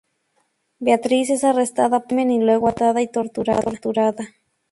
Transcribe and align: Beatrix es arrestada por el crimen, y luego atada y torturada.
Beatrix 0.79 1.29
es 1.29 1.43
arrestada 1.43 1.91
por 1.91 1.97
el 2.01 2.07
crimen, 2.07 2.31
y 2.31 2.39
luego 2.43 2.67
atada 2.67 3.03
y 3.03 3.07
torturada. 3.07 4.29